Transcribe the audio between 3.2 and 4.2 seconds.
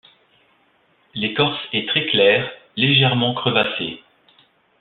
crevassée.